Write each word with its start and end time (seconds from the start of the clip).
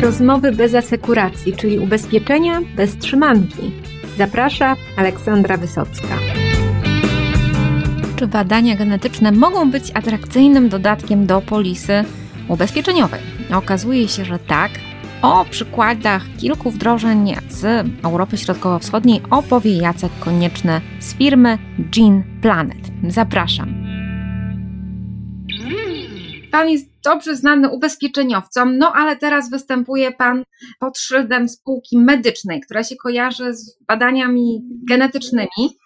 Rozmowy 0.00 0.52
bez 0.52 0.74
asekuracji, 0.74 1.52
czyli 1.56 1.78
ubezpieczenia 1.78 2.60
bez 2.76 2.96
trzymanki. 2.96 3.72
Zaprasza 4.18 4.76
Aleksandra 4.96 5.56
Wysocka. 5.56 6.08
Czy 8.16 8.26
badania 8.26 8.76
genetyczne 8.76 9.32
mogą 9.32 9.70
być 9.70 9.90
atrakcyjnym 9.94 10.68
dodatkiem 10.68 11.26
do 11.26 11.40
polisy 11.40 12.04
ubezpieczeniowej? 12.48 13.20
Okazuje 13.54 14.08
się, 14.08 14.24
że 14.24 14.38
tak. 14.38 14.70
O 15.22 15.44
przykładach 15.50 16.22
kilku 16.38 16.70
wdrożeń 16.70 17.34
z 17.48 17.86
Europy 18.04 18.38
Środkowo-Wschodniej 18.38 19.20
opowie 19.30 19.76
Jacek 19.76 20.12
Konieczny 20.20 20.80
z 21.00 21.14
firmy 21.14 21.58
Gene 21.78 22.22
Planet. 22.42 22.90
Zapraszam. 23.08 23.79
Pan 26.50 26.68
jest 26.70 26.86
dobrze 27.04 27.36
znany 27.36 27.68
ubezpieczeniowcom, 27.68 28.78
no 28.78 28.92
ale 28.92 29.16
teraz 29.16 29.50
występuje 29.50 30.12
Pan 30.12 30.44
pod 30.80 30.98
szyldem 30.98 31.48
spółki 31.48 31.98
medycznej, 31.98 32.60
która 32.60 32.84
się 32.84 32.96
kojarzy 32.96 33.54
z 33.54 33.84
badaniami 33.88 34.60
genetycznymi. 34.88 35.76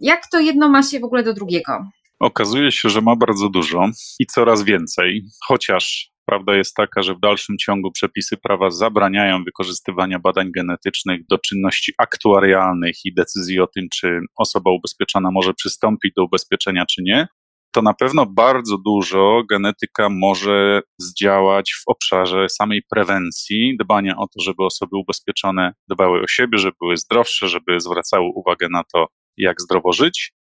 Jak 0.00 0.22
to 0.32 0.40
jedno 0.40 0.68
ma 0.68 0.82
się 0.82 1.00
w 1.00 1.04
ogóle 1.04 1.22
do 1.22 1.34
drugiego? 1.34 1.72
Okazuje 2.20 2.72
się, 2.72 2.88
że 2.88 3.00
ma 3.00 3.16
bardzo 3.16 3.48
dużo 3.48 3.88
i 4.18 4.26
coraz 4.26 4.62
więcej, 4.62 5.22
chociaż 5.46 6.10
prawda 6.26 6.56
jest 6.56 6.74
taka, 6.74 7.02
że 7.02 7.14
w 7.14 7.20
dalszym 7.20 7.58
ciągu 7.58 7.92
przepisy 7.92 8.36
prawa 8.36 8.70
zabraniają 8.70 9.44
wykorzystywania 9.44 10.18
badań 10.18 10.50
genetycznych 10.56 11.26
do 11.26 11.38
czynności 11.38 11.92
aktuarialnych 11.98 12.96
i 13.04 13.14
decyzji 13.14 13.60
o 13.60 13.66
tym, 13.66 13.88
czy 13.94 14.20
osoba 14.36 14.70
ubezpieczona 14.70 15.30
może 15.30 15.54
przystąpić 15.54 16.12
do 16.16 16.24
ubezpieczenia, 16.24 16.86
czy 16.86 17.02
nie 17.02 17.28
to 17.76 17.82
na 17.82 17.94
pewno 17.94 18.26
bardzo 18.26 18.78
dużo 18.78 19.42
genetyka 19.50 20.08
może 20.10 20.82
zdziałać 20.98 21.72
w 21.72 21.82
obszarze 21.86 22.48
samej 22.48 22.82
prewencji, 22.90 23.76
dbania 23.80 24.16
o 24.16 24.26
to, 24.26 24.40
żeby 24.42 24.64
osoby 24.64 24.96
ubezpieczone 24.96 25.72
dbały 25.90 26.22
o 26.22 26.26
siebie, 26.28 26.58
żeby 26.58 26.74
były 26.80 26.96
zdrowsze, 26.96 27.48
żeby 27.48 27.80
zwracały 27.80 28.30
uwagę 28.34 28.68
na 28.70 28.82
to, 28.92 29.06
jak 29.36 29.60
zdrowo 29.60 29.92
żyć. 29.92 30.32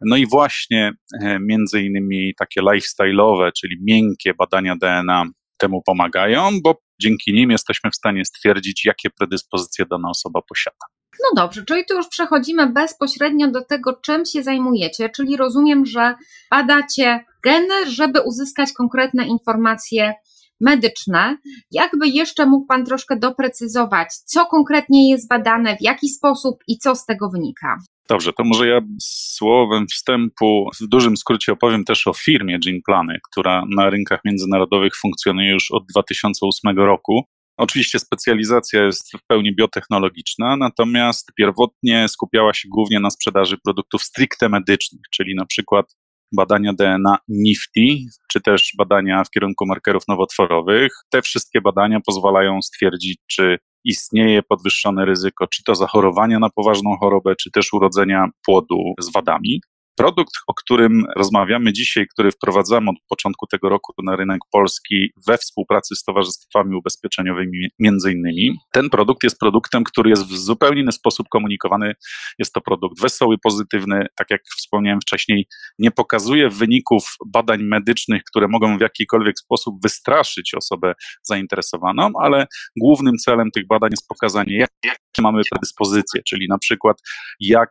No 0.00 0.16
i 0.16 0.26
właśnie 0.26 0.92
e, 1.22 1.38
między 1.40 1.82
innymi 1.82 2.32
takie 2.38 2.62
lifestyle'owe, 2.62 3.50
czyli 3.60 3.76
miękkie 3.82 4.34
badania 4.34 4.76
DNA 4.76 5.24
temu 5.58 5.82
pomagają, 5.86 6.50
bo 6.64 6.78
dzięki 7.00 7.32
nim 7.32 7.50
jesteśmy 7.50 7.90
w 7.90 7.96
stanie 7.96 8.24
stwierdzić, 8.24 8.84
jakie 8.84 9.10
predyspozycje 9.10 9.84
dana 9.90 10.10
osoba 10.10 10.40
posiada. 10.48 10.93
No 11.22 11.42
dobrze, 11.42 11.64
czyli 11.64 11.84
tu 11.88 11.96
już 11.96 12.08
przechodzimy 12.08 12.72
bezpośrednio 12.72 13.50
do 13.50 13.64
tego, 13.64 13.92
czym 14.02 14.24
się 14.24 14.42
zajmujecie, 14.42 15.10
czyli 15.16 15.36
rozumiem, 15.36 15.86
że 15.86 16.14
badacie 16.50 17.24
geny, 17.42 17.90
żeby 17.90 18.20
uzyskać 18.20 18.72
konkretne 18.72 19.26
informacje 19.26 20.14
medyczne. 20.60 21.36
Jakby 21.70 22.08
jeszcze 22.08 22.46
mógł 22.46 22.66
Pan 22.66 22.84
troszkę 22.84 23.16
doprecyzować, 23.16 24.08
co 24.14 24.46
konkretnie 24.46 25.10
jest 25.10 25.28
badane, 25.28 25.76
w 25.76 25.82
jaki 25.82 26.08
sposób 26.08 26.54
i 26.68 26.78
co 26.78 26.94
z 26.94 27.06
tego 27.06 27.30
wynika? 27.30 27.76
Dobrze, 28.08 28.32
to 28.32 28.44
może 28.44 28.68
ja 28.68 28.80
słowem 29.00 29.86
wstępu 29.86 30.68
w 30.80 30.88
dużym 30.88 31.16
skrócie 31.16 31.52
opowiem 31.52 31.84
też 31.84 32.06
o 32.06 32.12
firmie 32.12 32.58
GenePlany, 32.64 33.18
która 33.30 33.64
na 33.76 33.90
rynkach 33.90 34.20
międzynarodowych 34.24 34.92
funkcjonuje 34.96 35.50
już 35.50 35.70
od 35.70 35.86
2008 35.86 36.78
roku. 36.78 37.24
Oczywiście 37.56 37.98
specjalizacja 37.98 38.84
jest 38.84 39.12
w 39.12 39.26
pełni 39.26 39.54
biotechnologiczna, 39.54 40.56
natomiast 40.56 41.32
pierwotnie 41.36 42.08
skupiała 42.08 42.54
się 42.54 42.68
głównie 42.68 43.00
na 43.00 43.10
sprzedaży 43.10 43.56
produktów 43.64 44.02
stricte 44.02 44.48
medycznych, 44.48 45.02
czyli 45.10 45.34
na 45.34 45.46
przykład 45.46 45.96
badania 46.36 46.72
DNA 46.72 47.18
NIFTY, 47.28 47.96
czy 48.32 48.40
też 48.40 48.72
badania 48.78 49.24
w 49.24 49.30
kierunku 49.30 49.66
markerów 49.66 50.02
nowotworowych. 50.08 50.92
Te 51.10 51.22
wszystkie 51.22 51.60
badania 51.60 52.00
pozwalają 52.06 52.62
stwierdzić, 52.62 53.18
czy 53.26 53.58
istnieje 53.84 54.42
podwyższone 54.42 55.04
ryzyko, 55.04 55.46
czy 55.46 55.62
to 55.64 55.74
zachorowania 55.74 56.38
na 56.38 56.50
poważną 56.50 56.96
chorobę, 57.00 57.34
czy 57.40 57.50
też 57.50 57.72
urodzenia 57.72 58.28
płodu 58.46 58.94
z 59.00 59.12
wadami. 59.12 59.60
Produkt, 59.96 60.34
o 60.46 60.54
którym 60.54 61.04
rozmawiamy 61.16 61.72
dzisiaj, 61.72 62.06
który 62.06 62.30
wprowadzamy 62.30 62.90
od 62.90 62.96
początku 63.08 63.46
tego 63.46 63.68
roku 63.68 63.92
na 64.02 64.16
rynek 64.16 64.40
polski 64.52 65.10
we 65.26 65.38
współpracy 65.38 65.96
z 65.96 66.04
towarzystwami 66.04 66.76
ubezpieczeniowymi 66.76 67.68
między 67.78 68.12
innymi, 68.12 68.58
ten 68.72 68.90
produkt 68.90 69.24
jest 69.24 69.38
produktem, 69.38 69.84
który 69.84 70.10
jest 70.10 70.26
w 70.26 70.36
zupełnie 70.36 70.80
inny 70.80 70.92
sposób 70.92 71.28
komunikowany. 71.28 71.94
Jest 72.38 72.52
to 72.52 72.60
produkt 72.60 73.00
wesoły, 73.00 73.38
pozytywny, 73.38 74.06
tak 74.16 74.30
jak 74.30 74.42
wspomniałem 74.58 75.00
wcześniej, 75.00 75.46
nie 75.78 75.90
pokazuje 75.90 76.48
wyników 76.48 77.16
badań 77.26 77.62
medycznych, 77.62 78.22
które 78.24 78.48
mogą 78.48 78.78
w 78.78 78.80
jakikolwiek 78.80 79.38
sposób 79.38 79.82
wystraszyć 79.82 80.54
osobę 80.54 80.94
zainteresowaną, 81.22 82.10
ale 82.20 82.46
głównym 82.76 83.16
celem 83.16 83.50
tych 83.50 83.66
badań 83.66 83.90
jest 83.90 84.08
pokazanie, 84.08 84.58
jakie 84.58 85.03
mamy 85.22 85.42
predyspozycje, 85.50 86.22
czyli 86.28 86.46
na 86.48 86.58
przykład 86.58 86.96
jak 87.40 87.70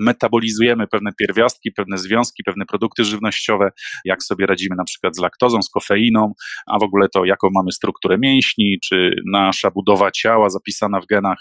metabolizujemy 0.00 0.86
pewne 0.86 1.10
pierwiastki, 1.20 1.72
pewne 1.72 1.98
związki, 1.98 2.42
pewne 2.44 2.66
produkty 2.66 3.04
żywnościowe, 3.04 3.70
jak 4.04 4.22
sobie 4.22 4.46
radzimy 4.46 4.76
na 4.76 4.84
przykład 4.84 5.16
z 5.16 5.18
laktozą, 5.18 5.62
z 5.62 5.70
kofeiną, 5.70 6.32
a 6.66 6.78
w 6.78 6.82
ogóle 6.82 7.08
to, 7.08 7.24
jaką 7.24 7.48
mamy 7.54 7.72
strukturę 7.72 8.18
mięśni, 8.18 8.78
czy 8.84 9.14
nasza 9.32 9.70
budowa 9.70 10.10
ciała 10.10 10.50
zapisana 10.50 11.00
w 11.00 11.06
genach 11.06 11.38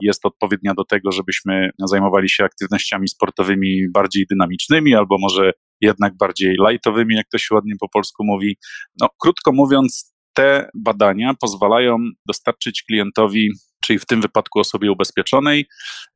jest 0.00 0.26
odpowiednia 0.26 0.74
do 0.74 0.84
tego, 0.84 1.12
żebyśmy 1.12 1.70
zajmowali 1.84 2.28
się 2.28 2.44
aktywnościami 2.44 3.08
sportowymi 3.08 3.82
bardziej 3.94 4.26
dynamicznymi, 4.30 4.94
albo 4.94 5.16
może 5.18 5.52
jednak 5.80 6.16
bardziej 6.16 6.56
lightowymi, 6.68 7.14
jak 7.14 7.28
to 7.28 7.38
się 7.38 7.54
ładnie 7.54 7.74
po 7.80 7.88
polsku 7.88 8.24
mówi. 8.24 8.56
No, 9.00 9.08
krótko 9.20 9.52
mówiąc, 9.52 10.14
te 10.32 10.68
badania 10.74 11.34
pozwalają 11.40 11.98
dostarczyć 12.26 12.82
klientowi 12.82 13.50
czyli 13.86 13.98
w 13.98 14.06
tym 14.06 14.20
wypadku 14.20 14.60
osobie 14.60 14.92
ubezpieczonej, 14.92 15.66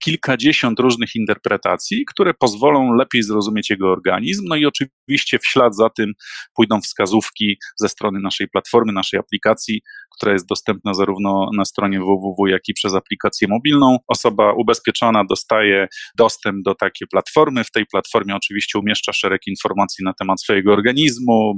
kilkadziesiąt 0.04 0.81
różnych 0.81 1.14
interpretacji, 1.14 2.04
które 2.06 2.34
pozwolą 2.34 2.94
lepiej 2.94 3.22
zrozumieć 3.22 3.70
jego 3.70 3.92
organizm. 3.92 4.44
No 4.48 4.56
i 4.56 4.66
oczywiście 4.66 5.38
w 5.38 5.47
ślad 5.47 5.76
za 5.76 5.91
tym 5.91 6.12
pójdą 6.56 6.80
wskazówki 6.80 7.56
ze 7.76 7.88
strony 7.88 8.20
naszej 8.20 8.48
platformy, 8.48 8.92
naszej 8.92 9.20
aplikacji, 9.20 9.80
która 10.16 10.32
jest 10.32 10.47
dostępna 10.48 10.94
zarówno 10.94 11.50
na 11.56 11.64
stronie 11.64 12.00
www, 12.00 12.47
jak 12.47 12.62
i 12.69 12.75
przez 12.75 12.94
aplikację 12.94 13.48
mobilną. 13.48 13.97
Osoba 14.09 14.53
ubezpieczona 14.53 15.25
dostaje 15.25 15.88
dostęp 16.19 16.64
do 16.64 16.75
takiej 16.75 17.09
platformy. 17.09 17.64
W 17.64 17.70
tej 17.70 17.86
platformie 17.86 18.36
oczywiście 18.36 18.78
umieszcza 18.78 19.12
szereg 19.12 19.47
informacji 19.47 20.04
na 20.04 20.12
temat 20.14 20.42
swojego 20.42 20.72
organizmu, 20.72 21.54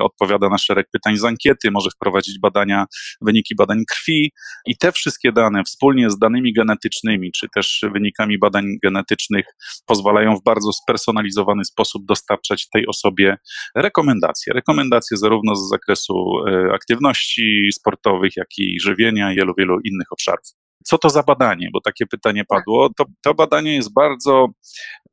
odpowiada 0.00 0.48
na 0.48 0.58
szereg 0.58 0.86
pytań 0.92 1.16
z 1.16 1.24
ankiety, 1.24 1.70
może 1.70 1.90
wprowadzić 1.90 2.38
badania, 2.38 2.86
wyniki 3.20 3.54
badań 3.54 3.82
krwi 3.90 4.32
i 4.66 4.76
te 4.76 4.92
wszystkie 4.92 5.32
dane 5.32 5.49
wspólnie 5.64 6.10
z 6.10 6.18
danymi 6.18 6.52
genetycznymi, 6.52 7.32
czy 7.32 7.46
też 7.54 7.84
wynikami 7.92 8.38
badań 8.38 8.64
genetycznych 8.82 9.46
pozwalają 9.86 10.36
w 10.36 10.44
bardzo 10.44 10.72
spersonalizowany 10.72 11.64
sposób 11.64 12.06
dostarczać 12.06 12.68
tej 12.68 12.86
osobie 12.86 13.36
rekomendacje. 13.76 14.52
Rekomendacje 14.52 15.16
zarówno 15.16 15.56
z 15.56 15.68
zakresu 15.68 16.14
e, 16.48 16.72
aktywności 16.72 17.68
sportowych, 17.72 18.36
jak 18.36 18.48
i 18.58 18.80
żywienia 18.80 19.32
i 19.32 19.36
wielu, 19.36 19.54
wielu 19.58 19.80
innych 19.84 20.12
obszarów. 20.12 20.59
Co 20.84 20.98
to 20.98 21.10
za 21.10 21.22
badanie? 21.22 21.68
Bo 21.72 21.80
takie 21.80 22.06
pytanie 22.06 22.40
tak. 22.40 22.48
padło. 22.48 22.88
To, 22.96 23.04
to 23.22 23.34
badanie 23.34 23.74
jest 23.74 23.94
bardzo 23.94 24.48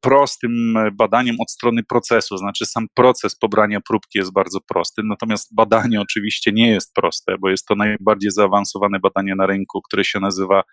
prostym 0.01 0.73
badaniem 0.93 1.35
od 1.39 1.51
strony 1.51 1.83
procesu, 1.83 2.37
znaczy 2.37 2.65
sam 2.65 2.87
proces 2.93 3.35
pobrania 3.35 3.79
próbki 3.81 4.19
jest 4.19 4.33
bardzo 4.33 4.59
prosty, 4.67 5.01
natomiast 5.05 5.55
badanie 5.55 6.01
oczywiście 6.01 6.51
nie 6.51 6.69
jest 6.69 6.93
proste, 6.93 7.35
bo 7.41 7.49
jest 7.49 7.65
to 7.65 7.75
najbardziej 7.75 8.31
zaawansowane 8.31 8.99
badanie 8.99 9.35
na 9.35 9.45
rynku, 9.45 9.81
które 9.81 10.03
się 10.03 10.19
nazywa 10.19 10.63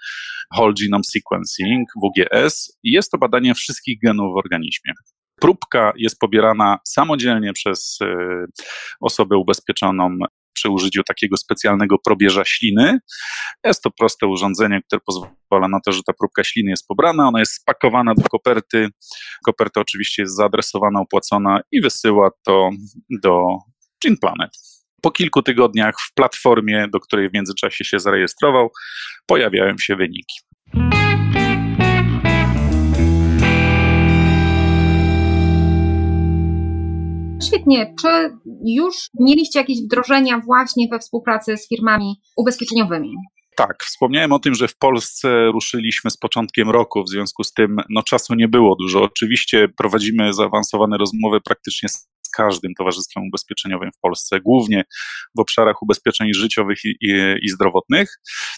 Whole 0.56 0.74
Genome 0.80 1.04
Sequencing, 1.04 1.88
WGS, 2.02 2.78
i 2.82 2.92
jest 2.92 3.10
to 3.10 3.18
badanie 3.18 3.54
wszystkich 3.54 3.98
genów 4.00 4.34
w 4.34 4.36
organizmie. 4.36 4.92
Próbka 5.40 5.92
jest 5.96 6.18
pobierana 6.18 6.78
samodzielnie 6.84 7.52
przez 7.52 7.98
y, 8.02 8.06
osobę 9.00 9.36
ubezpieczoną 9.36 10.18
przy 10.54 10.68
użyciu 10.68 11.02
takiego 11.02 11.36
specjalnego 11.36 11.96
probierza 12.04 12.44
śliny. 12.44 12.98
Jest 13.64 13.82
to 13.82 13.90
proste 13.90 14.26
urządzenie, 14.26 14.80
które 14.86 15.00
pozwala 15.06 15.68
na 15.68 15.80
to, 15.80 15.92
że 15.92 16.00
ta 16.06 16.12
próbka 16.12 16.44
śliny 16.44 16.70
jest 16.70 16.86
pobrana, 16.86 17.28
ona 17.28 17.40
jest 17.40 17.52
spakowana 17.52 18.14
do 18.14 18.22
koperty. 18.22 18.88
Koperta 19.44 19.80
oczywiście 19.80 20.22
jest 20.22 20.36
zaadresowana, 20.36 21.00
opłacona 21.00 21.60
i 21.72 21.80
wysyła 21.80 22.30
to 22.46 22.70
do 23.22 23.58
Gene 24.04 24.16
Planet. 24.16 24.50
Po 25.02 25.10
kilku 25.10 25.42
tygodniach 25.42 25.94
w 26.08 26.14
platformie, 26.14 26.88
do 26.92 27.00
której 27.00 27.30
w 27.30 27.34
międzyczasie 27.34 27.84
się 27.84 27.98
zarejestrował, 27.98 28.70
pojawiają 29.26 29.74
się 29.78 29.96
wyniki. 29.96 30.40
Świetnie. 37.54 37.94
Czy 38.02 38.36
już 38.66 38.94
mieliście 39.20 39.58
jakieś 39.58 39.82
wdrożenia 39.82 40.40
właśnie 40.46 40.88
we 40.90 40.98
współpracy 40.98 41.56
z 41.56 41.68
firmami 41.68 42.20
ubezpieczeniowymi? 42.36 43.14
Tak, 43.56 43.84
wspomniałem 43.84 44.32
o 44.32 44.38
tym, 44.38 44.54
że 44.54 44.68
w 44.68 44.76
Polsce 44.76 45.46
ruszyliśmy 45.52 46.10
z 46.10 46.16
początkiem 46.16 46.70
roku, 46.70 47.04
w 47.04 47.08
związku 47.08 47.44
z 47.44 47.52
tym 47.52 47.76
no, 47.90 48.02
czasu 48.02 48.34
nie 48.34 48.48
było 48.48 48.76
dużo. 48.76 49.02
Oczywiście 49.02 49.68
prowadzimy 49.68 50.32
zaawansowane 50.32 50.98
rozmowy 50.98 51.40
praktycznie 51.40 51.88
z 51.88 52.08
każdym 52.36 52.72
towarzystwem 52.78 53.22
ubezpieczeniowym 53.28 53.90
w 53.92 54.00
Polsce, 54.00 54.40
głównie 54.40 54.84
w 55.36 55.40
obszarach 55.40 55.82
ubezpieczeń 55.82 56.34
życiowych 56.34 56.78
i, 56.84 56.96
i, 57.00 57.34
i 57.42 57.48
zdrowotnych. 57.48 58.10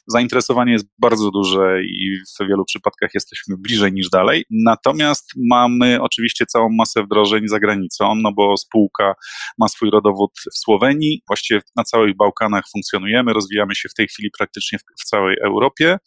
Zainteresowanie 0.06 0.72
jest 0.72 0.86
bardzo 0.98 1.30
duże 1.30 1.82
i 1.82 2.18
w 2.40 2.48
wielu 2.48 2.64
przypadkach 2.64 3.10
jesteśmy 3.14 3.56
bliżej 3.58 3.92
niż 3.92 4.08
dalej. 4.08 4.44
Natomiast 4.50 5.32
mamy 5.50 6.02
oczywiście 6.02 6.46
całą 6.46 6.68
masę 6.78 7.02
wdrożeń 7.02 7.48
za 7.48 7.60
granicą, 7.60 8.14
no 8.14 8.32
bo 8.32 8.56
spółka 8.56 9.14
ma 9.58 9.68
swój 9.68 9.90
rodowód 9.90 10.30
w 10.52 10.58
Słowenii, 10.58 11.22
właściwie 11.26 11.60
na 11.76 11.84
całych 11.84 12.16
Bałkanach 12.16 12.64
funkcjonujemy, 12.72 13.32
rozwijamy 13.32 13.74
się 13.74 13.88
w 13.88 13.94
tej 13.94 14.08
chwili 14.08 14.30
praktycznie 14.38 14.78
w, 14.78 14.82
w 15.02 15.04
całej 15.04 15.36
Europie. 15.44 15.98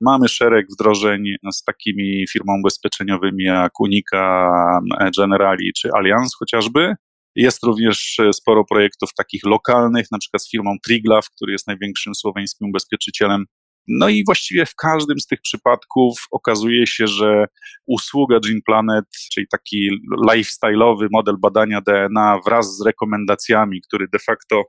Mamy 0.00 0.28
szereg 0.28 0.66
wdrożeń 0.72 1.24
z 1.52 1.62
takimi 1.64 2.24
firmami 2.32 2.60
ubezpieczeniowymi 2.60 3.44
jak 3.44 3.80
Unica, 3.80 4.50
Generali 5.18 5.72
czy 5.72 5.90
Allianz 5.92 6.36
chociażby. 6.38 6.94
Jest 7.36 7.62
również 7.62 8.16
sporo 8.32 8.64
projektów 8.64 9.14
takich 9.16 9.44
lokalnych, 9.44 10.06
na 10.12 10.18
przykład 10.18 10.42
z 10.42 10.50
firmą 10.50 10.76
Triglav, 10.86 11.22
który 11.36 11.52
jest 11.52 11.66
największym 11.66 12.14
słoweńskim 12.14 12.68
ubezpieczycielem 12.68 13.44
no 13.88 14.08
i 14.08 14.24
właściwie 14.24 14.66
w 14.66 14.74
każdym 14.74 15.20
z 15.20 15.26
tych 15.26 15.40
przypadków 15.40 16.26
okazuje 16.30 16.86
się, 16.86 17.06
że 17.06 17.44
usługa 17.86 18.40
Gene 18.40 18.60
Planet, 18.66 19.04
czyli 19.32 19.46
taki 19.50 19.88
lifestyle'owy 20.28 21.06
model 21.12 21.36
badania 21.38 21.80
DNA 21.80 22.40
wraz 22.46 22.76
z 22.76 22.86
rekomendacjami, 22.86 23.80
który 23.80 24.06
de 24.12 24.18
facto 24.18 24.62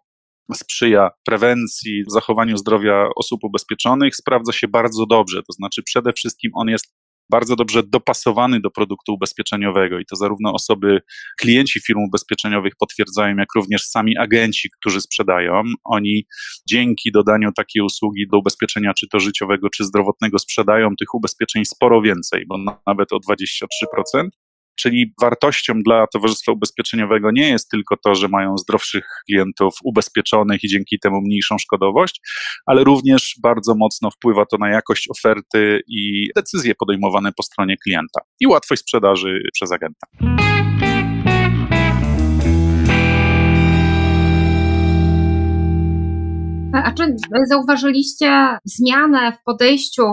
sprzyja 0.54 1.10
prewencji, 1.26 2.04
zachowaniu 2.08 2.58
zdrowia 2.58 3.10
osób 3.16 3.44
ubezpieczonych, 3.44 4.16
sprawdza 4.16 4.52
się 4.52 4.68
bardzo 4.68 5.06
dobrze. 5.06 5.44
To 5.44 5.54
znaczy, 5.54 5.84
przede 5.84 6.14
wszystkim 6.14 6.52
on 6.56 6.68
jest 6.68 6.96
bardzo 7.30 7.56
dobrze 7.56 7.84
dopasowany 7.84 8.60
do 8.60 8.72
produktu 8.72 9.14
ubezpieczeniowego 9.14 10.00
i 10.00 10.06
to 10.06 10.16
zarówno 10.16 10.54
osoby, 10.54 11.00
klienci 11.40 11.80
firm 11.82 12.00
ubezpieczeniowych 12.00 12.74
potwierdzają, 12.80 13.36
jak 13.38 13.54
również 13.56 13.84
sami 13.84 14.18
agenci, 14.18 14.70
którzy 14.80 15.02
sprzedają. 15.02 15.64
Oni 15.84 16.26
dzięki 16.70 17.12
dodaniu 17.12 17.52
takiej 17.52 17.82
usługi 17.82 18.28
do 18.32 18.38
ubezpieczenia, 18.38 18.94
czy 18.94 19.08
to 19.08 19.20
życiowego, 19.20 19.70
czy 19.70 19.84
zdrowotnego, 19.84 20.40
sprzedają 20.40 20.90
tych 21.00 21.14
ubezpieczeń 21.14 21.66
sporo 21.66 22.02
więcej, 22.02 22.46
bo 22.48 22.58
nawet 22.88 23.14
o 23.14 23.18
23%. 23.18 24.30
Czyli 24.76 25.14
wartością 25.22 25.74
dla 25.86 26.08
Towarzystwa 26.08 26.52
Ubezpieczeniowego 26.52 27.32
nie 27.32 27.50
jest 27.50 27.70
tylko 27.70 27.98
to, 27.98 28.16
że 28.16 28.28
mają 28.28 28.58
zdrowszych 28.58 29.06
klientów 29.26 29.74
ubezpieczonych 29.84 30.64
i 30.64 30.68
dzięki 30.68 31.00
temu 31.00 31.22
mniejszą 31.22 31.58
szkodowość, 31.58 32.22
ale 32.66 32.84
również 32.84 33.36
bardzo 33.44 33.76
mocno 33.76 34.12
wpływa 34.12 34.46
to 34.46 34.58
na 34.58 34.70
jakość 34.70 35.10
oferty 35.10 35.82
i 35.88 36.30
decyzje 36.36 36.76
podejmowane 36.76 37.32
po 37.38 37.44
stronie 37.44 37.78
klienta 37.78 38.22
i 38.40 38.48
łatwość 38.48 38.82
sprzedaży 38.82 39.42
przez 39.54 39.72
agenta. 39.72 40.08
A 46.74 46.92
czy 46.92 47.04
zauważyliście 47.50 48.58
zmianę 48.66 49.32
w 49.32 49.44
podejściu 49.44 50.04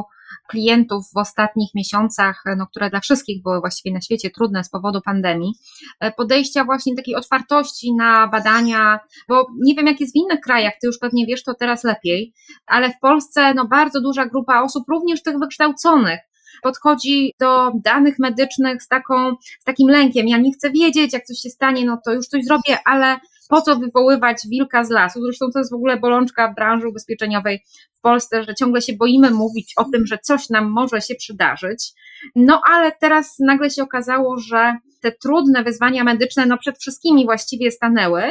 klientów 0.51 1.05
w 1.15 1.17
ostatnich 1.17 1.71
miesiącach, 1.75 2.43
no, 2.57 2.67
które 2.67 2.91
dla 2.91 3.01
wszystkich 3.01 3.43
były 3.43 3.61
właściwie 3.61 3.95
na 3.95 4.01
świecie 4.01 4.31
trudne 4.31 4.65
z 4.65 4.71
powodu 4.71 5.01
pandemii, 5.01 5.53
e, 6.01 6.13
podejścia 6.13 6.65
właśnie 6.65 6.97
takiej 6.97 7.15
otwartości 7.15 7.95
na 7.95 8.29
badania, 8.29 9.01
bo 9.29 9.47
nie 9.63 9.75
wiem 9.75 9.87
jak 9.87 10.01
jest 10.01 10.13
w 10.13 10.17
innych 10.17 10.41
krajach, 10.41 10.73
ty 10.81 10.87
już 10.87 10.99
pewnie 10.99 11.27
wiesz 11.27 11.43
to 11.43 11.55
teraz 11.55 11.85
lepiej, 11.85 12.33
ale 12.67 12.91
w 12.91 12.99
Polsce 13.01 13.55
no, 13.55 13.69
bardzo 13.69 14.01
duża 14.01 14.27
grupa 14.27 14.63
osób, 14.63 14.85
również 14.89 15.23
tych 15.23 15.39
wykształconych, 15.39 16.21
podchodzi 16.63 17.35
do 17.41 17.73
danych 17.85 18.19
medycznych 18.19 18.83
z, 18.83 18.89
taką, 18.89 19.37
z 19.61 19.65
takim 19.65 19.89
lękiem. 19.89 20.29
Ja 20.29 20.39
nie 20.39 20.53
chcę 20.53 20.71
wiedzieć, 20.71 21.13
jak 21.13 21.25
coś 21.25 21.39
się 21.39 21.51
stanie, 21.51 21.85
no 21.85 21.99
to 22.05 22.13
już 22.13 22.27
coś 22.27 22.45
zrobię, 22.45 22.79
ale 22.85 23.17
po 23.51 23.63
co 23.63 23.77
wywoływać 23.77 24.37
wilka 24.51 24.85
z 24.85 24.91
lasu? 24.91 25.21
Zresztą 25.23 25.47
to 25.53 25.59
jest 25.59 25.71
w 25.71 25.75
ogóle 25.75 25.97
bolączka 25.97 26.53
branży 26.57 26.89
ubezpieczeniowej 26.89 27.61
w 27.99 28.01
Polsce, 28.01 28.45
że 28.45 28.55
ciągle 28.55 28.83
się 28.83 28.93
boimy 28.93 29.31
mówić 29.31 29.73
o 29.77 29.85
tym, 29.85 30.07
że 30.07 30.19
coś 30.23 30.51
nam 30.51 30.71
może 30.71 31.01
się 31.01 31.15
przydarzyć. 31.15 31.93
No 32.37 32.63
ale 32.71 32.93
teraz 33.01 33.37
nagle 33.39 33.71
się 33.71 33.83
okazało, 33.83 34.39
że 34.39 34.77
te 35.03 35.13
trudne 35.13 35.65
wyzwania 35.65 36.05
medyczne, 36.05 36.47
no 36.47 36.59
przed 36.59 36.79
wszystkimi 36.79 37.25
właściwie 37.25 37.71
stanęły. 37.71 38.23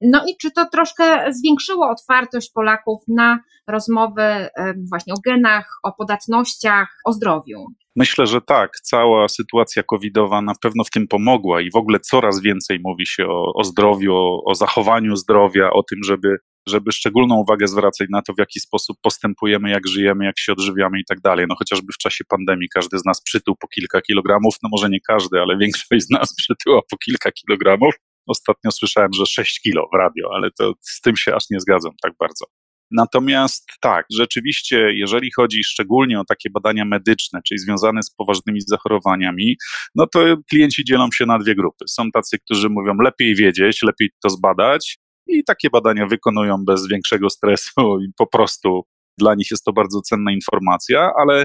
No 0.00 0.24
i 0.26 0.36
czy 0.36 0.50
to 0.50 0.66
troszkę 0.72 1.32
zwiększyło 1.32 1.90
otwartość 1.90 2.50
Polaków 2.54 3.02
na 3.08 3.38
rozmowy 3.68 4.48
właśnie 4.90 5.14
o 5.14 5.20
genach, 5.24 5.66
o 5.82 5.92
podatnościach, 5.92 6.88
o 7.04 7.12
zdrowiu? 7.12 7.66
Myślę, 7.96 8.26
że 8.26 8.40
tak. 8.40 8.70
Cała 8.82 9.28
sytuacja 9.28 9.82
covidowa 9.82 10.42
na 10.42 10.52
pewno 10.62 10.84
w 10.84 10.90
tym 10.90 11.08
pomogła 11.08 11.60
i 11.60 11.70
w 11.70 11.76
ogóle 11.76 12.00
coraz 12.00 12.40
więcej 12.40 12.78
mówi 12.84 13.06
się 13.06 13.26
o, 13.26 13.52
o 13.54 13.64
zdrowiu, 13.64 14.14
o, 14.14 14.42
o 14.44 14.54
zachowaniu 14.54 15.16
zdrowia, 15.16 15.70
o 15.70 15.82
tym, 15.82 15.98
żeby 16.04 16.36
żeby 16.68 16.92
szczególną 16.92 17.36
uwagę 17.36 17.68
zwracać 17.68 18.08
na 18.10 18.22
to, 18.22 18.32
w 18.32 18.38
jaki 18.38 18.60
sposób 18.60 18.96
postępujemy, 19.02 19.70
jak 19.70 19.88
żyjemy, 19.88 20.24
jak 20.24 20.38
się 20.38 20.52
odżywiamy 20.52 21.00
i 21.00 21.04
tak 21.04 21.20
dalej. 21.20 21.46
No 21.48 21.54
chociażby 21.58 21.92
w 21.92 21.98
czasie 21.98 22.24
pandemii 22.28 22.68
każdy 22.74 22.98
z 22.98 23.04
nas 23.04 23.22
przytył 23.22 23.54
po 23.60 23.68
kilka 23.68 24.00
kilogramów, 24.00 24.54
no 24.62 24.68
może 24.72 24.88
nie 24.90 25.00
każdy, 25.00 25.40
ale 25.40 25.58
większość 25.58 26.04
z 26.04 26.10
nas 26.10 26.34
przytyła 26.34 26.80
po 26.90 26.96
kilka 26.96 27.32
kilogramów. 27.32 27.94
Ostatnio 28.26 28.70
słyszałem, 28.70 29.12
że 29.12 29.26
6 29.26 29.60
kilo 29.60 29.88
w 29.94 29.96
radio, 29.96 30.30
ale 30.34 30.50
to 30.58 30.72
z 30.80 31.00
tym 31.00 31.16
się 31.16 31.34
aż 31.34 31.44
nie 31.50 31.60
zgadzam 31.60 31.92
tak 32.02 32.12
bardzo. 32.20 32.44
Natomiast 32.90 33.70
tak, 33.80 34.06
rzeczywiście, 34.10 34.92
jeżeli 34.94 35.30
chodzi 35.36 35.64
szczególnie 35.64 36.20
o 36.20 36.24
takie 36.24 36.50
badania 36.50 36.84
medyczne, 36.84 37.40
czyli 37.48 37.58
związane 37.58 38.02
z 38.02 38.10
poważnymi 38.10 38.60
zachorowaniami, 38.60 39.56
no 39.94 40.06
to 40.12 40.36
klienci 40.50 40.84
dzielą 40.84 41.08
się 41.14 41.26
na 41.26 41.38
dwie 41.38 41.54
grupy. 41.54 41.84
Są 41.88 42.10
tacy, 42.10 42.38
którzy 42.38 42.68
mówią, 42.68 42.94
lepiej 42.94 43.34
wiedzieć, 43.34 43.82
lepiej 43.82 44.10
to 44.22 44.30
zbadać, 44.30 44.98
i 45.28 45.44
takie 45.44 45.70
badania 45.70 46.06
wykonują 46.06 46.64
bez 46.64 46.88
większego 46.88 47.30
stresu 47.30 48.00
i 48.00 48.12
po 48.16 48.26
prostu 48.26 48.82
dla 49.18 49.34
nich 49.34 49.50
jest 49.50 49.64
to 49.64 49.72
bardzo 49.72 50.00
cenna 50.00 50.32
informacja, 50.32 51.10
ale 51.20 51.44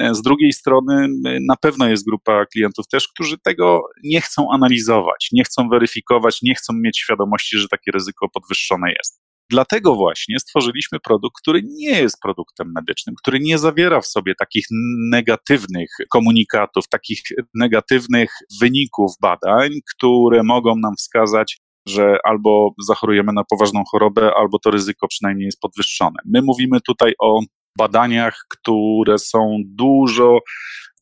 e, 0.00 0.14
z 0.14 0.22
drugiej 0.22 0.52
strony 0.52 1.08
na 1.48 1.56
pewno 1.56 1.88
jest 1.88 2.04
grupa 2.04 2.46
klientów 2.46 2.88
też, 2.88 3.08
którzy 3.08 3.38
tego 3.38 3.82
nie 4.04 4.20
chcą 4.20 4.50
analizować, 4.52 5.28
nie 5.32 5.44
chcą 5.44 5.68
weryfikować, 5.68 6.42
nie 6.42 6.54
chcą 6.54 6.72
mieć 6.72 6.98
świadomości, 6.98 7.58
że 7.58 7.68
takie 7.68 7.90
ryzyko 7.90 8.28
podwyższone 8.28 8.92
jest. 8.92 9.20
Dlatego 9.50 9.94
właśnie 9.94 10.38
stworzyliśmy 10.38 11.00
produkt, 11.00 11.36
który 11.42 11.62
nie 11.62 12.00
jest 12.00 12.16
produktem 12.22 12.72
medycznym, 12.74 13.14
który 13.18 13.40
nie 13.40 13.58
zawiera 13.58 14.00
w 14.00 14.06
sobie 14.06 14.34
takich 14.34 14.66
negatywnych 15.10 15.90
komunikatów, 16.10 16.88
takich 16.88 17.22
negatywnych 17.54 18.30
wyników 18.60 19.12
badań, 19.20 19.70
które 19.96 20.42
mogą 20.42 20.76
nam 20.76 20.94
wskazać, 20.98 21.60
że 21.86 22.16
albo 22.24 22.70
zachorujemy 22.86 23.32
na 23.32 23.44
poważną 23.44 23.82
chorobę, 23.90 24.30
albo 24.36 24.58
to 24.58 24.70
ryzyko 24.70 25.08
przynajmniej 25.08 25.46
jest 25.46 25.60
podwyższone. 25.60 26.16
My 26.24 26.42
mówimy 26.42 26.80
tutaj 26.80 27.12
o 27.20 27.40
badaniach, 27.78 28.38
które 28.48 29.18
są 29.18 29.56
dużo, 29.64 30.38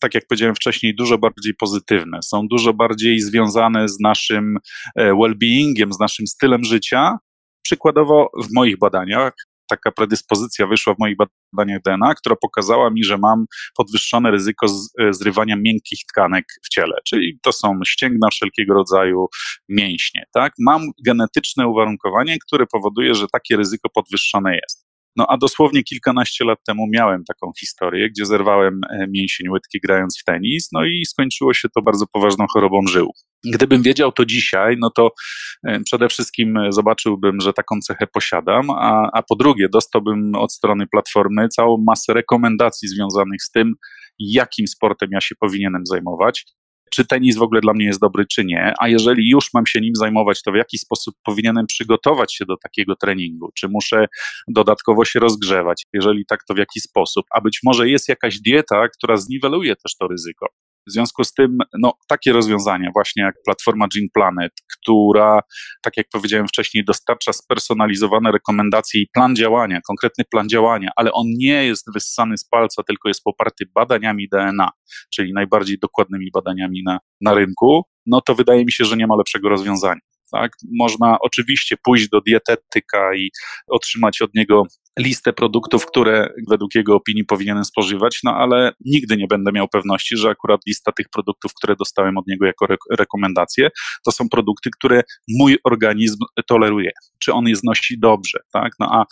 tak 0.01 0.15
jak 0.15 0.27
powiedziałem 0.27 0.55
wcześniej, 0.55 0.95
dużo 0.95 1.19
bardziej 1.19 1.55
pozytywne, 1.55 2.19
są 2.23 2.49
dużo 2.51 2.75
bardziej 2.75 3.21
związane 3.21 3.89
z 3.89 4.01
naszym 4.01 4.57
e, 4.97 5.13
well-beingiem, 5.13 5.93
z 5.93 6.01
naszym 6.01 6.27
stylem 6.27 6.65
życia. 6.65 7.17
Przykładowo 7.63 8.31
w 8.43 8.55
moich 8.55 8.79
badaniach 8.79 9.33
taka 9.69 9.93
predyspozycja 9.93 10.67
wyszła 10.67 10.95
w 10.95 10.99
moich 10.99 11.17
badaniach 11.53 11.83
DNA, 11.83 12.15
która 12.15 12.37
pokazała 12.37 12.91
mi, 12.91 13.05
że 13.05 13.19
mam 13.19 13.45
podwyższone 13.77 14.31
ryzyko 14.31 14.67
e, 15.01 15.13
zrywania 15.13 15.57
miękkich 15.57 16.01
tkanek 16.09 16.45
w 16.65 16.69
ciele, 16.69 16.95
czyli 17.09 17.39
to 17.43 17.53
są 17.53 17.81
ścięgna 17.87 18.29
wszelkiego 18.31 18.75
rodzaju, 18.75 19.27
mięśnie. 19.69 20.25
Tak? 20.35 20.53
Mam 20.59 20.83
genetyczne 21.07 21.69
uwarunkowanie, 21.69 22.37
które 22.47 22.67
powoduje, 22.67 23.15
że 23.15 23.27
takie 23.33 23.57
ryzyko 23.57 23.89
podwyższone 23.95 24.55
jest. 24.55 24.89
No 25.17 25.27
a 25.29 25.37
dosłownie 25.37 25.83
kilkanaście 25.83 26.45
lat 26.45 26.59
temu 26.67 26.87
miałem 26.93 27.25
taką 27.25 27.53
historię, 27.61 28.11
gdzie 28.11 28.27
zerwałem 28.27 28.81
e, 28.91 29.07
mięsień 29.09 29.49
łydki 29.49 29.81
grając 29.81 30.19
w 30.21 30.25
tenis, 30.25 30.69
no 30.73 30.85
i 30.85 31.05
skończyło 31.07 31.55
się 31.55 31.69
to 31.69 31.83
bardzo 31.83 32.07
poważną 32.07 32.47
chorobą 32.53 32.81
żył. 32.89 33.11
Gdybym 33.45 33.83
wiedział 33.83 34.13
to 34.13 34.25
dzisiaj, 34.25 34.77
no 34.79 34.91
to 34.91 35.11
e, 35.67 35.81
przede 35.81 36.09
wszystkim 36.09 36.59
zobaczyłbym, 36.69 37.41
że 37.41 37.53
taką 37.53 37.81
cechę 37.81 38.07
posiadam, 38.07 38.71
a, 38.71 39.11
a 39.13 39.23
po 39.23 39.37
drugie 39.37 39.69
dostałbym 39.69 40.35
od 40.35 40.53
strony 40.53 40.87
platformy 40.87 41.49
całą 41.49 41.85
masę 41.87 42.15
rekomendacji 42.15 42.89
związanych 42.89 43.43
z 43.43 43.51
tym, 43.51 43.75
jakim 44.19 44.67
sportem 44.67 45.09
ja 45.13 45.21
się 45.21 45.35
powinienem 45.41 45.87
zajmować, 45.87 46.45
czy 46.93 47.07
tenis 47.07 47.37
w 47.37 47.43
ogóle 47.43 47.61
dla 47.61 47.73
mnie 47.73 47.87
jest 47.87 48.01
dobry, 48.01 48.27
czy 48.27 48.45
nie, 48.45 48.73
a 48.79 48.89
jeżeli 48.89 49.31
już 49.31 49.49
mam 49.55 49.67
się 49.67 49.81
nim 49.81 49.95
zajmować, 49.95 50.43
to 50.43 50.53
w 50.53 50.57
jaki 50.57 50.79
sposób 50.79 51.15
powinienem 51.25 51.67
przygotować 51.67 52.35
się 52.35 52.45
do 52.47 52.57
takiego 52.57 52.97
treningu, 52.97 53.51
czy 53.55 53.69
muszę 53.69 54.07
dodatkowo 54.49 55.05
się 55.05 55.21
rozgrzewać, 55.21 55.83
jeżeli 55.93 56.27
tak, 56.27 56.45
to 56.45 56.55
w 56.55 56.59
jaki 56.59 56.81
sposób, 56.81 57.27
a 57.31 57.41
być 57.41 57.61
może 57.65 57.89
jest 57.89 58.09
jakaś 58.09 58.41
dieta, 58.41 58.89
która 58.89 59.17
zniweluje 59.17 59.77
też 59.77 59.97
to 59.97 60.09
ryzyko. 60.09 60.47
W 60.89 60.93
związku 60.93 61.25
z 61.25 61.33
tym, 61.33 61.59
no, 61.79 61.93
takie 62.09 62.33
rozwiązania, 62.33 62.91
właśnie 62.95 63.23
jak 63.23 63.35
platforma 63.45 63.87
Gene 63.95 64.09
Planet, 64.15 64.53
która, 64.73 65.41
tak 65.83 65.97
jak 65.97 66.07
powiedziałem 66.13 66.49
wcześniej, 66.49 66.85
dostarcza 66.85 67.33
spersonalizowane 67.33 68.33
rekomendacje 68.33 69.01
i 69.01 69.07
plan 69.15 69.37
działania, 69.37 69.81
konkretny 69.89 70.25
plan 70.25 70.49
działania, 70.49 70.91
ale 70.97 71.13
on 71.13 71.27
nie 71.29 71.65
jest 71.67 71.93
wyssany 71.95 72.39
z 72.39 72.45
palca, 72.45 72.83
tylko 72.83 73.09
jest 73.09 73.23
poparty 73.23 73.65
badaniami 73.75 74.29
DNA, 74.33 74.71
czyli 75.15 75.33
najbardziej 75.33 75.79
dokładnymi 75.79 76.31
badaniami 76.31 76.83
na, 76.87 76.99
na 77.21 77.35
rynku, 77.35 77.83
no 78.07 78.21
to 78.21 78.35
wydaje 78.35 78.65
mi 78.65 78.73
się, 78.73 78.85
że 78.85 78.97
nie 78.97 79.07
ma 79.07 79.17
lepszego 79.17 79.49
rozwiązania. 79.49 80.08
Tak? 80.33 80.53
Można 80.79 81.17
oczywiście 81.21 81.77
pójść 81.85 82.09
do 82.09 82.21
dietetyka 82.21 83.15
i 83.15 83.31
otrzymać 83.69 84.23
od 84.23 84.35
niego 84.35 84.63
listę 84.99 85.33
produktów, 85.33 85.87
które 85.87 86.29
według 86.51 86.75
jego 86.75 86.95
opinii 86.95 87.25
powinienem 87.25 87.65
spożywać, 87.65 88.21
no 88.25 88.35
ale 88.35 88.73
nigdy 88.85 89.17
nie 89.17 89.27
będę 89.27 89.53
miał 89.53 89.69
pewności, 89.69 90.17
że 90.17 90.31
akurat 90.31 90.61
lista 90.67 90.93
tych 90.93 91.07
produktów, 91.09 91.53
które 91.55 91.77
dostałem 91.77 92.19
od 92.19 92.27
niego 92.27 92.47
jako 92.47 92.65
re 92.65 92.77
rekomendacje, 92.91 93.69
to 94.05 94.13
są 94.13 94.29
produkty, 94.29 94.71
które 94.71 95.03
mój 95.29 95.59
organizm 95.65 96.19
toleruje, 96.47 96.91
czy 97.19 97.33
on 97.33 97.49
je 97.49 97.57
znosi 97.57 97.99
dobrze, 97.99 98.39
tak? 98.53 98.73
No 98.81 98.87
a 98.93 99.05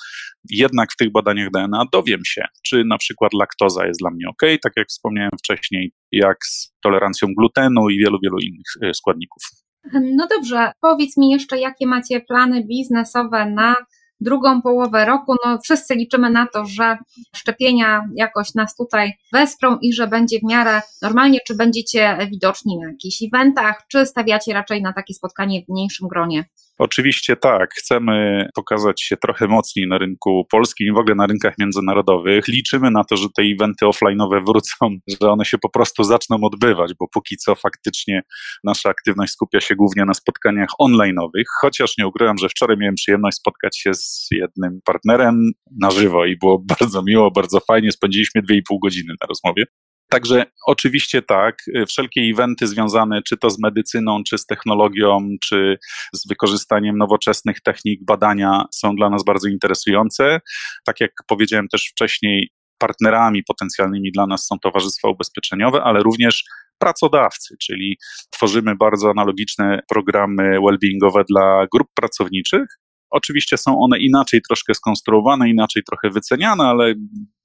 jednak 0.50 0.92
w 0.92 0.96
tych 0.96 1.12
badaniach 1.12 1.50
DNA 1.50 1.84
dowiem 1.92 2.20
się, 2.26 2.44
czy 2.62 2.84
na 2.84 2.98
przykład 2.98 3.32
laktoza 3.32 3.86
jest 3.86 4.00
dla 4.00 4.10
mnie 4.10 4.28
ok, 4.28 4.42
tak 4.62 4.72
jak 4.76 4.88
wspomniałem 4.88 5.30
wcześniej, 5.38 5.92
jak 6.12 6.36
z 6.46 6.72
tolerancją 6.82 7.28
glutenu 7.38 7.88
i 7.90 7.98
wielu, 7.98 8.18
wielu 8.22 8.38
innych 8.38 8.90
e, 8.90 8.94
składników. 8.94 9.65
No 9.92 10.26
dobrze, 10.36 10.72
powiedz 10.80 11.16
mi 11.16 11.30
jeszcze, 11.30 11.58
jakie 11.58 11.86
macie 11.86 12.20
plany 12.20 12.64
biznesowe 12.64 13.50
na 13.50 13.76
drugą 14.20 14.62
połowę 14.62 15.04
roku. 15.04 15.34
No, 15.44 15.58
wszyscy 15.58 15.94
liczymy 15.94 16.30
na 16.30 16.46
to, 16.46 16.64
że 16.64 16.96
szczepienia 17.36 18.08
jakoś 18.14 18.54
nas 18.54 18.76
tutaj 18.76 19.12
wesprą 19.32 19.78
i 19.82 19.92
że 19.92 20.06
będzie 20.06 20.38
w 20.38 20.48
miarę 20.48 20.82
normalnie. 21.02 21.38
Czy 21.46 21.54
będziecie 21.54 22.18
widoczni 22.30 22.78
na 22.78 22.88
jakichś 22.88 23.16
eventach, 23.22 23.82
czy 23.88 24.06
stawiacie 24.06 24.52
raczej 24.52 24.82
na 24.82 24.92
takie 24.92 25.14
spotkanie 25.14 25.62
w 25.64 25.68
mniejszym 25.68 26.08
gronie? 26.08 26.44
Oczywiście 26.78 27.36
tak, 27.36 27.74
chcemy 27.74 28.46
pokazać 28.54 29.02
się 29.02 29.16
trochę 29.16 29.46
mocniej 29.46 29.88
na 29.88 29.98
rynku 29.98 30.46
polskim 30.50 30.86
i 30.88 30.92
w 30.92 30.98
ogóle 30.98 31.14
na 31.14 31.26
rynkach 31.26 31.54
międzynarodowych. 31.58 32.48
Liczymy 32.48 32.90
na 32.90 33.04
to, 33.04 33.16
że 33.16 33.26
te 33.36 33.42
eventy 33.42 33.84
offline'owe 33.84 34.44
wrócą, 34.46 34.98
że 35.20 35.30
one 35.30 35.44
się 35.44 35.58
po 35.58 35.68
prostu 35.68 36.04
zaczną 36.04 36.36
odbywać, 36.42 36.92
bo 37.00 37.06
póki 37.12 37.36
co 37.36 37.54
faktycznie 37.54 38.22
nasza 38.64 38.90
aktywność 38.90 39.32
skupia 39.32 39.60
się 39.60 39.76
głównie 39.76 40.04
na 40.04 40.14
spotkaniach 40.14 40.68
online'owych, 40.82 41.44
chociaż 41.60 41.98
nie 41.98 42.06
ukrywam, 42.06 42.38
że 42.38 42.48
wczoraj 42.48 42.76
miałem 42.76 42.94
przyjemność 42.94 43.36
spotkać 43.36 43.78
się 43.78 43.94
z 43.94 44.28
jednym 44.30 44.80
partnerem 44.84 45.50
na 45.80 45.90
żywo 45.90 46.26
i 46.26 46.36
było 46.36 46.58
bardzo 46.78 47.02
miło, 47.02 47.30
bardzo 47.30 47.60
fajnie, 47.60 47.92
spędziliśmy 47.92 48.42
2,5 48.42 48.60
godziny 48.82 49.14
na 49.20 49.26
rozmowie. 49.26 49.64
Także 50.08 50.44
oczywiście 50.66 51.22
tak, 51.22 51.56
wszelkie 51.88 52.20
eventy 52.20 52.66
związane 52.66 53.22
czy 53.22 53.36
to 53.36 53.50
z 53.50 53.58
medycyną, 53.58 54.22
czy 54.28 54.38
z 54.38 54.46
technologią, 54.46 55.28
czy 55.44 55.78
z 56.14 56.28
wykorzystaniem 56.28 56.98
nowoczesnych 56.98 57.60
technik 57.60 58.00
badania 58.04 58.64
są 58.74 58.94
dla 58.96 59.10
nas 59.10 59.24
bardzo 59.24 59.48
interesujące. 59.48 60.40
Tak 60.86 61.00
jak 61.00 61.10
powiedziałem 61.26 61.68
też 61.68 61.88
wcześniej, 61.90 62.50
partnerami 62.78 63.42
potencjalnymi 63.44 64.12
dla 64.12 64.26
nas 64.26 64.46
są 64.46 64.58
towarzystwa 64.58 65.08
ubezpieczeniowe, 65.08 65.82
ale 65.82 66.02
również 66.02 66.44
pracodawcy, 66.78 67.54
czyli 67.62 67.96
tworzymy 68.30 68.76
bardzo 68.76 69.10
analogiczne 69.10 69.80
programy 69.88 70.58
well-beingowe 70.58 71.24
dla 71.28 71.66
grup 71.74 71.88
pracowniczych, 71.94 72.66
Oczywiście 73.10 73.58
są 73.58 73.78
one 73.78 73.98
inaczej 73.98 74.40
troszkę 74.48 74.74
skonstruowane, 74.74 75.50
inaczej 75.50 75.82
trochę 75.82 76.10
wyceniane, 76.10 76.64
ale 76.64 76.94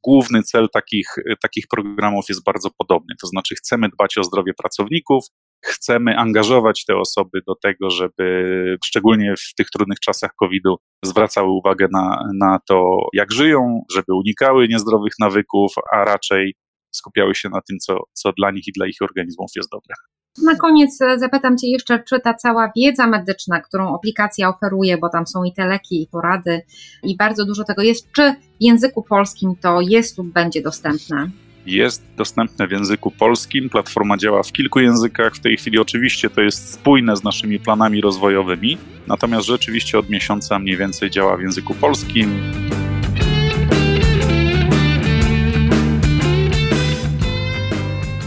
główny 0.04 0.44
cel 0.44 0.68
takich, 0.74 1.08
takich 1.42 1.66
programów 1.68 2.26
jest 2.30 2.44
bardzo 2.44 2.70
podobny. 2.78 3.16
To 3.22 3.28
znaczy, 3.28 3.56
chcemy 3.56 3.90
dbać 3.90 4.18
o 4.18 4.24
zdrowie 4.24 4.54
pracowników, 4.54 5.26
chcemy 5.66 6.18
angażować 6.18 6.86
te 6.86 6.96
osoby 6.98 7.42
do 7.48 7.56
tego, 7.56 7.90
żeby 7.90 8.78
szczególnie 8.86 9.34
w 9.38 9.56
tych 9.56 9.70
trudnych 9.70 10.00
czasach 10.00 10.32
COVID-u 10.40 10.76
zwracały 11.06 11.52
uwagę 11.52 11.88
na, 11.92 12.30
na 12.40 12.60
to, 12.68 12.98
jak 13.14 13.32
żyją, 13.32 13.82
żeby 13.94 14.14
unikały 14.14 14.68
niezdrowych 14.68 15.14
nawyków, 15.20 15.74
a 15.94 16.06
raczej 16.06 16.54
skupiały 16.96 17.36
się 17.36 17.50
na 17.50 17.62
tym, 17.62 17.78
co, 17.80 17.98
co 18.14 18.32
dla 18.38 18.52
nich 18.52 18.68
i 18.68 18.72
dla 18.72 18.88
ich 18.88 19.02
organizmów 19.02 19.50
jest 19.56 19.70
dobre. 19.72 19.96
Na 20.38 20.56
koniec 20.56 21.02
e, 21.02 21.20
zapytam 21.20 21.58
Cię 21.58 21.68
jeszcze, 21.68 22.04
czy 22.04 22.20
ta 22.20 22.34
cała 22.34 22.72
wiedza 22.76 23.08
medyczna, 23.08 23.62
którą 23.62 23.96
aplikacja 23.96 24.50
oferuje, 24.50 24.98
bo 24.98 25.10
tam 25.10 25.28
są 25.28 25.44
i 25.44 25.54
te 25.54 25.68
leki, 25.68 26.02
i 26.02 26.08
porady, 26.08 26.62
i 27.04 27.16
bardzo 27.18 27.46
dużo 27.46 27.64
tego 27.64 27.82
jest, 27.82 28.12
czy 28.12 28.32
w 28.32 28.36
języku 28.60 29.04
polskim 29.04 29.56
to 29.62 29.82
jest 29.82 30.18
lub 30.18 30.28
będzie 30.28 30.62
dostępne? 30.62 31.30
Jest 31.66 32.04
dostępne 32.18 32.68
w 32.68 32.72
języku 32.72 33.12
polskim. 33.12 33.70
Platforma 33.70 34.18
działa 34.18 34.44
w 34.44 34.52
kilku 34.52 34.80
językach. 34.80 35.36
W 35.36 35.40
tej 35.40 35.58
chwili 35.58 35.80
oczywiście 35.80 36.30
to 36.30 36.42
jest 36.42 36.74
spójne 36.74 37.18
z 37.18 37.24
naszymi 37.24 37.60
planami 37.60 38.02
rozwojowymi, 38.02 38.78
natomiast 39.08 39.48
rzeczywiście 39.48 40.00
od 40.00 40.10
miesiąca 40.10 40.60
mniej 40.60 40.78
więcej 40.78 41.10
działa 41.10 41.38
w 41.38 41.42
języku 41.42 41.74
polskim. 41.74 42.30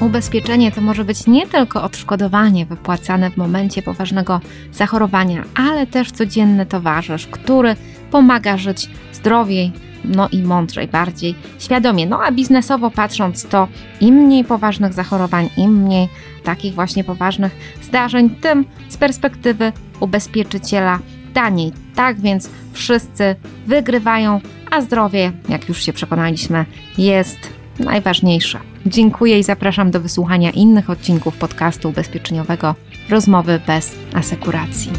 Ubezpieczenie 0.05 0.73
to 0.73 0.81
może 0.81 1.05
być 1.05 1.27
nie 1.27 1.47
tylko 1.47 1.83
odszkodowanie 1.83 2.67
wypłacane 2.67 3.31
w 3.31 3.37
momencie 3.37 3.83
poważnego 3.83 4.41
zachorowania, 4.73 5.45
ale 5.55 5.87
też 5.87 6.13
codzienny 6.13 6.67
towarzysz, 6.67 7.27
który 7.27 7.77
pomaga 8.11 8.57
żyć 8.57 8.91
zdrowiej, 9.13 9.73
no 10.05 10.29
i 10.33 10.43
mądrzej, 10.43 10.89
bardziej 10.89 11.35
świadomie. 11.59 12.07
No 12.07 12.21
a 12.23 12.33
biznesowo 12.33 12.91
patrząc, 12.91 13.47
to 13.49 13.69
im 14.01 14.15
mniej 14.15 14.45
poważnych 14.45 14.93
zachorowań, 14.93 15.49
im 15.57 15.83
mniej 15.83 16.09
takich 16.43 16.75
właśnie 16.75 17.05
poważnych 17.05 17.57
zdarzeń, 17.83 18.31
tym 18.31 18.65
z 18.89 18.97
perspektywy 18.97 19.73
ubezpieczyciela 20.01 20.99
taniej. 21.35 21.73
Tak 21.95 22.21
więc 22.21 22.51
wszyscy 22.73 23.37
wygrywają, 23.67 24.41
a 24.71 24.81
zdrowie, 24.81 25.33
jak 25.49 25.69
już 25.69 25.83
się 25.83 25.93
przekonaliśmy, 25.93 26.65
jest 26.99 27.39
najważniejsze. 27.79 28.74
Dziękuję 28.87 29.39
i 29.39 29.43
zapraszam 29.43 29.91
do 29.91 30.01
wysłuchania 30.01 30.51
innych 30.51 30.91
odcinków 30.91 31.37
podcastu 31.37 31.89
ubezpieczeniowego 31.89 32.75
Rozmowy 33.11 33.61
bez 33.67 33.97
asekuracji. 34.15 34.91